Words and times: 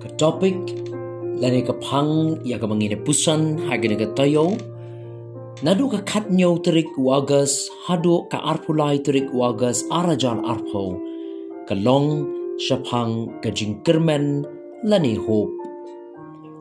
Ka 0.00 0.08
topik 0.16 0.56
lani 1.40 1.60
ka 1.64 1.74
pang 1.80 2.40
ya 2.44 2.60
ka 2.60 2.66
mangine 2.68 2.96
pusan 3.00 3.56
hagine 3.68 3.96
ka 3.96 4.08
tayo 4.16 4.56
nadu 5.64 5.88
ka 5.92 6.20
nyo 6.28 6.56
terik 6.64 6.92
wagas 6.96 7.68
hadu 7.84 8.28
ka 8.32 8.40
arpulai 8.40 9.00
terik 9.00 9.28
wagas 9.32 9.84
arajan 9.92 10.40
arpo 10.44 10.96
ka 11.68 11.76
long 11.76 12.28
syapang 12.60 13.28
ka 13.40 13.48
jingkermen 13.48 14.44
lani 14.84 15.16
hop. 15.16 15.48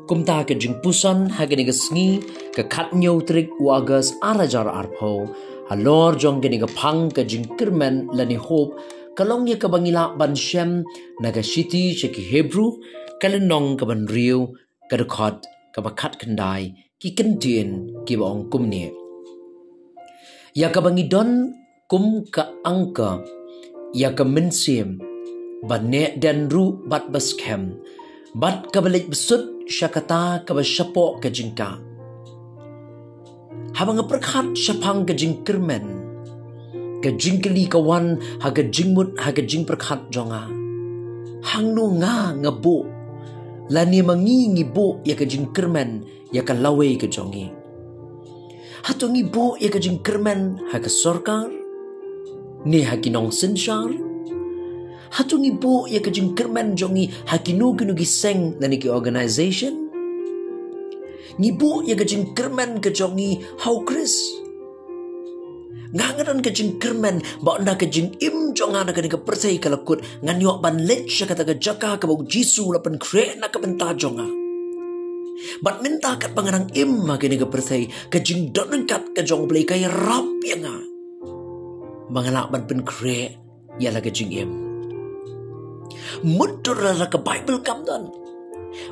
Kumta 0.08 0.42
ka 0.48 0.58
jingpusan 0.58 1.30
hagine 1.32 1.64
ka 1.68 1.76
sngi 1.76 2.10
ka 2.56 2.92
nyo 2.96 3.20
terik 3.24 3.52
wagas 3.60 4.16
arajar 4.20 4.68
arpo 4.68 5.28
halor 5.70 6.18
jong 6.18 6.42
gini 6.42 6.58
ka 6.58 6.70
pang 6.74 7.14
ka 7.14 7.22
jingkermen 7.22 8.10
lani 8.12 8.36
hop 8.36 8.74
kalong 9.18 9.50
ya 9.50 9.58
ka 9.62 9.68
bangila 9.72 10.14
ban 10.20 10.34
shem 10.36 10.84
naga 11.22 11.42
shiti 11.42 11.94
shiki 11.96 12.22
hebrew 12.32 12.78
kalenong 13.22 13.78
ka 13.80 13.86
ban 13.90 14.06
riu 14.10 14.54
ka 14.90 14.96
rekhot 15.02 15.44
ka 15.74 15.80
bakat 15.86 16.18
kendai 16.22 16.74
ki 17.00 17.16
kendien 17.18 18.04
ki 18.06 18.14
ba 18.20 18.26
ong 18.34 18.50
kum 18.52 18.68
ni 18.72 18.90
ya 20.58 20.68
ka 20.74 20.80
bangi 20.82 21.06
don 21.08 21.54
kum 21.92 22.26
ka 22.34 22.50
angka 22.66 23.22
ya 23.94 24.14
ka 24.18 24.24
mensim 24.24 25.00
ban 25.70 25.90
ne 25.92 26.04
dan 26.22 26.48
ru 26.54 26.80
bat 26.90 27.12
bas 27.14 27.36
kem 27.36 27.78
bat 28.36 28.70
ka 28.74 28.80
balik 28.84 29.10
besut 29.12 29.68
syakata 29.68 30.46
ka 30.46 30.52
ba 30.58 30.64
syapo 30.64 31.20
ka 31.22 31.28
jingka 31.28 31.82
habang 33.78 34.02
perkhat 34.10 34.56
syapang 34.56 35.08
ka 35.08 35.14
ka 37.04 37.10
jingkeli 37.16 37.66
kawan 37.72 38.20
ha 38.44 38.50
ka 38.52 38.64
jingmut 38.68 39.16
ha 39.20 39.30
ka 39.32 39.42
jing 39.42 39.64
perkhat 39.64 40.10
jonga 40.14 40.50
hang 41.50 41.72
nu 41.76 41.96
nga 42.02 42.36
ngabu 42.36 42.84
la 43.70 43.86
ni 43.86 44.02
mangi 44.02 44.52
ngi 44.54 44.66
bo 44.76 45.00
ya 45.06 45.16
ka 45.16 45.26
jing 45.26 45.48
kermen 45.56 46.04
ya 46.36 46.42
ka 46.48 46.54
lawe 46.54 46.90
ka 47.00 47.08
jongi 47.08 47.60
hato 48.84 49.06
ngi 49.12 49.24
bo 49.28 49.60
ya 49.60 49.70
ka 49.70 49.80
jing 49.80 50.00
kermen 50.00 50.58
ha 50.72 50.80
ka 50.80 50.90
sorkar. 50.90 51.52
Ni 52.66 52.84
ha 52.84 52.96
ki 53.00 53.10
nong 53.12 53.32
sinshar 53.32 53.92
hato 55.10 55.36
ngi 55.40 55.52
bo 55.62 55.88
ya 55.88 56.00
ka 56.04 56.12
jing 56.12 56.36
kermen 56.36 56.76
jongi 56.76 57.08
ha 57.28 57.38
ki 57.38 57.54
nu 57.54 57.76
ki 57.76 58.06
seng 58.06 58.60
ni 58.60 58.78
ki 58.78 58.90
organization. 58.90 59.90
Ngi 61.40 61.52
bo 61.56 61.82
ya 61.88 61.96
ka 61.96 62.04
jing 62.04 62.36
kermen 62.36 62.82
ka 62.84 62.90
jongi 62.92 63.40
how 63.64 63.84
chris 63.88 64.39
ngangaran 65.94 66.40
ke 66.46 66.52
jing 66.54 66.78
kermen 66.78 67.22
ba 67.42 67.58
na 67.62 67.74
ke 67.74 67.90
jing 67.90 68.14
im 68.22 68.54
jong 68.54 68.76
ana 68.78 68.94
ke 68.94 69.02
ke 69.06 69.20
persai 69.22 69.58
ke 69.58 69.70
lekut. 69.70 70.02
Ngan 70.22 70.38
yo 70.42 70.58
ban 70.62 70.78
let 70.86 71.10
sha 71.10 71.26
kata 71.26 71.46
ke 71.46 71.58
jaka 71.58 71.98
ke 71.98 72.06
bau 72.06 72.22
jisu 72.24 72.74
la 72.74 72.80
pen 72.80 72.98
kre 72.98 73.38
na 73.40 73.48
ke 73.50 73.58
benta 73.58 73.94
jonga 73.98 74.28
bat 75.64 75.80
minta 75.80 76.20
kat 76.20 76.36
pangarang 76.36 76.68
im 76.76 77.08
ma 77.08 77.16
ke 77.16 77.32
ke 77.32 77.48
persai 77.48 77.88
ke 78.12 78.20
jing 78.20 78.52
don 78.52 78.72
kat 78.84 79.16
ke 79.16 79.22
jong 79.24 79.48
blai 79.48 79.64
kai 79.64 79.84
rap 79.88 80.28
ya 80.44 80.58
nga. 80.60 80.76
Mangalak 82.10 82.52
ban 82.52 82.64
pen 82.68 82.82
kre 82.84 83.20
ya 83.80 83.90
la 83.96 84.04
ke 84.04 84.12
jing 84.12 84.32
im. 84.36 84.52
Mudur 86.24 86.78
la 86.84 87.08
ke 87.08 87.18
bible 87.18 87.60
kam 87.64 87.86
dan 87.88 88.12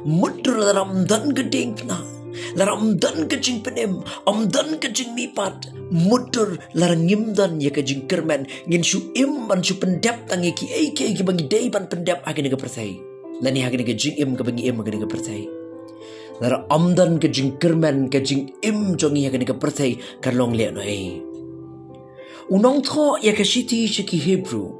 mudur 0.05 0.57
la 0.57 0.71
ram 0.73 1.05
dan 1.05 1.33
geding 1.35 1.75
na 1.85 2.16
laram 2.57 2.97
dan 2.97 3.29
kecing 3.29 3.61
penem 3.61 4.01
om 4.25 4.49
dan 4.49 4.81
kecing 4.81 5.13
mipat. 5.13 5.69
Mutur 5.93 6.57
larang 6.73 7.05
ngim 7.05 7.37
dan 7.37 7.61
ya 7.61 7.69
kecing 7.69 8.09
kermen. 8.09 8.49
Ngin 8.65 8.83
shu 8.83 8.99
im 9.13 9.47
ban 9.47 9.61
shu 9.61 9.77
pendap 9.77 10.25
tangi 10.27 10.51
ki 10.57 10.65
ai 10.73 10.87
ki 10.91 11.23
bangi 11.23 11.45
dei 11.45 11.69
ban 11.69 11.85
pendap 11.85 12.25
agin 12.25 12.49
ga 12.49 12.57
persai. 12.57 12.97
Lani 13.45 13.61
agin 13.61 13.85
ga 13.85 13.93
jing 13.93 14.17
im 14.17 14.35
ga 14.35 14.43
bangi 14.43 14.65
im 14.65 14.81
agin 14.81 14.99
ga 15.05 15.09
persai. 15.13 15.45
Lar 16.41 16.65
om 16.73 16.93
dan 16.97 17.21
kecing 17.21 17.61
kermen 17.61 18.09
kecing 18.09 18.49
im 18.65 18.97
jongi 18.97 19.29
agin 19.29 19.45
ga 19.45 19.53
persai 19.53 19.93
karlong 20.21 20.57
le 20.57 20.67
no 20.73 20.81
ai 20.81 21.21
unong 22.49 22.79
tho 22.89 23.17
ya 23.21 23.33
ka 23.37 23.43
shiti 23.43 23.85
shiki 23.85 24.17
hebrew. 24.17 24.73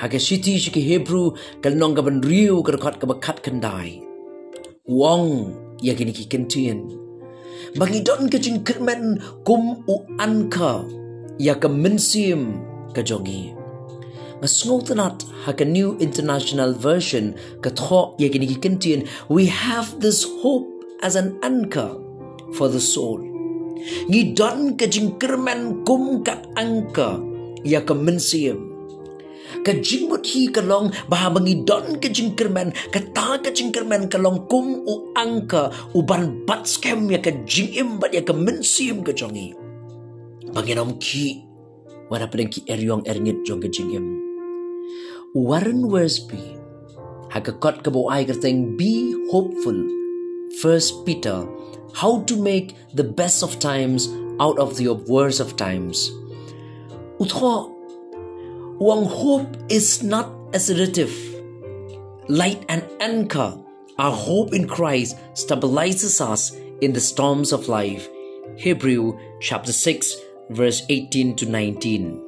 Haga 0.00 0.16
shiti 0.16 0.56
shiki 0.56 0.82
hebrew 0.88 1.36
kal 1.62 1.76
nong 1.76 1.94
ban 1.94 2.24
riu 2.24 2.64
ga 2.64 2.80
khat 2.80 2.96
ga 3.00 3.14
khat 3.20 3.38
kandai 3.44 4.00
wong 4.88 5.54
ya 5.78 5.94
kini 5.94 6.10
ki 6.10 6.26
kentien 6.26 6.90
bagi 7.78 8.00
don 8.02 8.28
ke 8.28 8.38
jing 8.38 8.62
kermen 8.66 9.20
kum 9.46 9.82
u 9.88 9.96
anka 10.18 10.84
ya 11.38 11.54
ke 11.58 11.68
mensim 11.70 12.62
ke 12.92 13.02
jongi 13.02 13.54
ngasngotanat 14.42 15.22
ha 15.46 15.54
ke 15.54 15.62
new 15.62 15.94
international 16.02 16.74
version 16.74 17.34
ke 17.62 17.70
tho 17.78 18.18
ya 18.18 18.26
kini 18.26 18.50
ki 18.50 18.58
kentien 18.58 19.06
we 19.30 19.46
have 19.46 20.02
this 20.02 20.26
hope 20.42 20.66
as 21.02 21.14
an 21.18 21.38
anchor 21.42 21.98
for 22.54 22.68
the 22.68 22.80
soul. 22.80 23.18
Ngi 24.06 24.34
don 24.38 24.78
ke 24.78 24.86
jing 24.86 25.18
kermen 25.18 25.82
kum 25.82 26.22
ka 26.22 26.38
anka 26.54 27.18
ya 27.66 27.82
ke 27.82 27.94
mensim 27.94 28.71
ka 29.66 29.72
jingmut 29.78 30.26
hi 30.26 30.42
ka 30.54 30.62
long 30.62 30.90
bah 31.10 31.30
bangi 31.34 31.54
don 31.68 31.98
ka 32.02 32.08
jingkerman 32.08 32.74
ka 32.94 33.00
ta 33.16 33.38
ka 33.44 33.50
jingkerman 33.50 34.10
ka 34.12 34.18
long 34.18 34.46
kum 34.50 34.82
u 34.86 34.94
angka 35.14 35.70
u 35.94 36.02
ban 36.02 36.46
bat 36.48 36.66
scam 36.66 37.06
ya 37.10 37.22
ka 37.22 37.32
jingim 37.46 37.96
bat 38.02 38.10
ya 38.14 38.22
ka 38.26 38.34
mensim 38.34 39.06
ka 39.06 39.14
jongi 39.14 39.54
bangi 40.54 40.72
nom 40.74 40.98
ki 40.98 41.26
wara 42.10 42.26
pedeng 42.26 42.50
ki 42.50 42.66
eryong 42.68 43.06
erngit 43.08 43.40
jong 43.46 43.62
ka 43.62 43.70
jingim 43.70 44.22
Warren 45.32 45.88
Worsby 45.88 46.60
ha 47.32 47.40
ka 47.40 47.56
kot 47.56 47.80
ka 47.80 47.88
bo 47.88 48.04
teng 48.44 48.76
be 48.76 49.16
hopeful. 49.32 49.78
First 50.60 51.08
Peter 51.08 51.48
how 51.96 52.20
to 52.28 52.36
make 52.36 52.76
the 52.92 53.04
best 53.04 53.40
of 53.42 53.56
times 53.56 54.12
out 54.36 54.58
of 54.60 54.76
the 54.76 54.92
worst 55.08 55.40
of 55.40 55.56
times. 55.56 56.12
Utho 57.16 57.72
Wang 58.82 59.06
hope 59.06 59.46
is 59.70 60.02
not 60.02 60.26
assertive. 60.58 61.14
Light 62.26 62.66
and 62.66 62.82
anchor, 62.98 63.54
our 63.94 64.10
hope 64.10 64.50
in 64.50 64.66
Christ 64.66 65.14
stabilizes 65.38 66.18
us 66.18 66.50
in 66.82 66.90
the 66.90 66.98
storms 66.98 67.52
of 67.54 67.70
life. 67.70 68.10
Hebrew 68.58 69.14
chapter 69.38 69.70
6, 69.70 70.50
verse 70.50 70.82
18 70.90 71.36
to 71.36 71.46
19. 71.46 72.18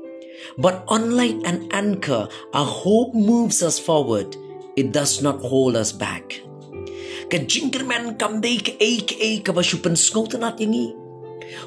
But 0.57 0.87
unlike 0.95 1.43
an 1.43 1.67
anchor, 1.75 2.29
our 2.55 2.71
hope 2.71 3.19
moves 3.19 3.61
us 3.61 3.81
forward. 3.81 4.37
It 4.77 4.93
does 4.93 5.27
not 5.27 5.43
hold 5.43 5.75
us 5.75 5.91
back. 5.91 6.39
Ka 7.35 7.43
jinkerman 7.51 8.15
kamday 8.15 8.63
ka 8.63 8.79
aka 8.79 9.43
ka 9.43 9.51
skotanat 9.59 10.63
yangi. 10.63 10.95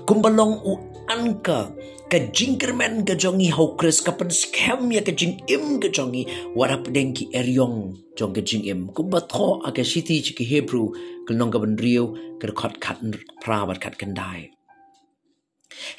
Kumbalong 0.08 0.64
u 0.64 0.80
anchor 1.10 1.72
ka 2.12 2.20
jingkermen 2.32 3.04
ka 3.08 3.16
jongi 3.16 3.52
hau 3.52 3.76
kres 3.80 4.00
ka 4.00 4.12
pen 4.16 4.32
scam 4.32 4.92
ya 4.92 5.02
ka 5.04 5.12
jing 5.12 5.40
im 5.48 5.80
ka 5.84 5.88
jongi. 5.92 6.28
Warap 6.56 6.92
deng 6.92 7.12
ki 7.16 7.32
eryong 7.34 7.96
jong 8.16 8.34
ka 8.36 8.42
jing 8.42 8.64
im. 8.68 8.92
Kum 8.96 9.10
ba 9.12 9.20
tho 9.24 9.60
a 9.64 9.72
ka 9.72 9.84
shiti 9.84 10.20
chi 10.24 10.32
ki 10.38 10.46
hebrew 10.46 10.92
ka 11.28 11.34
nong 11.34 11.52
ka 11.52 11.60
ban 11.60 11.76
rio 11.80 12.16
ka 12.40 12.48
khat 12.52 12.80
khat 12.84 12.98
pra 13.44 13.66
bat 13.68 13.80
khat 13.84 13.96
kan 14.00 14.14
dai. 14.14 14.52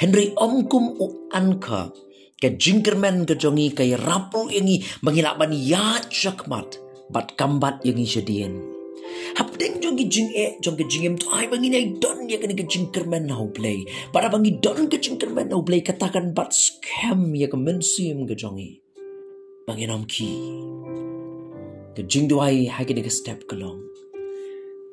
Henry 0.00 0.32
om 0.36 0.66
kum 0.68 0.96
u 0.98 1.06
anka 1.32 1.92
ka 2.42 2.48
jingkermen 2.54 3.26
ka 3.26 3.34
jongi 3.34 3.74
ka 3.74 3.84
rapu 3.98 4.46
yangi 4.50 4.84
mangila 5.02 5.34
ban 5.38 5.52
ya 5.52 5.98
chakmat 6.10 6.78
bat 7.10 7.34
kambat 7.38 7.82
yangi 7.82 8.06
shadien 8.06 8.78
Hap 9.36 9.56
deng 9.58 9.77
jong 9.88 9.96
ki 9.96 10.06
jing 10.12 10.28
e 10.36 10.46
jong 10.60 10.76
ki 10.76 10.84
jing 10.84 11.04
em 11.08 11.16
tu 11.16 11.26
ai 11.32 11.48
bangi 11.48 11.72
nei 11.72 11.96
don 11.96 12.28
ya 12.28 12.36
ki 12.36 12.64
jing 12.68 12.92
kermen 12.92 13.24
nau 13.24 13.48
play. 13.48 13.88
Para 14.12 14.28
bangi 14.28 14.60
don 14.60 14.88
ki 14.92 14.98
jing 15.00 15.16
kermen 15.16 15.48
nau 15.48 15.64
play 15.64 15.80
katakan 15.80 16.36
bat 16.36 16.52
scam 16.52 17.32
ya 17.32 17.48
kan 17.48 17.64
mensim 17.64 18.28
ke. 18.28 18.36
Bangi 19.64 19.84
nam 19.88 20.04
ki. 20.04 20.28
Ke 21.96 22.04
jing 22.04 22.28
du 22.28 22.36
ai 22.40 22.68
hai 22.68 22.84
ki 22.84 23.08
step 23.08 23.48
kelong. 23.48 23.80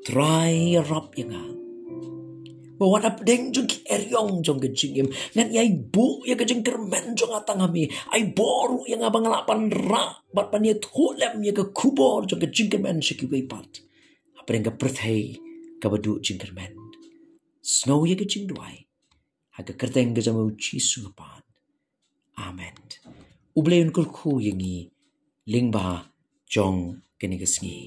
Try 0.07 0.79
rap 0.79 1.11
yang 1.19 1.35
ah. 1.35 1.51
Bawa 2.79 2.99
ap 3.03 3.23
deng 3.27 3.51
jong 3.51 3.67
ki 3.67 3.83
jong 4.47 4.59
ke 4.63 4.71
jing 4.71 4.95
em. 4.95 5.07
Ngan 5.35 5.51
yai 5.51 5.75
bu 5.75 6.23
ya 6.23 6.39
ke 6.39 6.47
jing 6.47 6.63
kermen 6.63 7.19
jong 7.19 7.35
atang 7.35 7.59
ami. 7.59 7.91
Ai 8.15 8.31
boru 8.31 8.87
yang 8.87 9.03
abang 9.03 9.27
lapan 9.27 9.67
ra. 9.67 10.23
Bat 10.31 10.55
pan 10.55 10.63
ya 10.63 10.75
tulem 10.79 11.43
ya 11.43 11.51
ke 11.51 11.75
kubor 11.75 12.23
jong 12.23 12.39
ke 12.39 12.47
jing 12.47 12.71
kermen 12.71 13.03
shiki 13.03 13.27
wei 13.27 13.43
pat 13.43 13.83
perengga 14.45 14.71
perthai 14.71 15.35
ka 15.81 15.89
badu 15.89 16.21
jingkermen. 16.21 16.73
Snow 17.65 18.05
ya 18.05 18.15
ke 18.15 18.29
jingduai. 18.29 18.85
Haga 19.57 19.73
kerteng 19.73 20.13
ga 20.13 20.21
jamu 20.21 20.53
chisu 20.53 21.09
pan. 21.17 21.41
Amen. 22.37 22.75
Ubleun 23.57 23.89
kulku 23.89 24.37
yangi 24.37 24.91
lingba 25.47 26.11
jong 26.45 27.01
kini 27.17 27.39
kesngi. 27.41 27.79